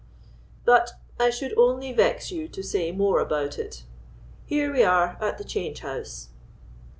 [0.65, 5.43] But I should only vex you to say more about it—here we are at the
[5.43, 6.29] change house."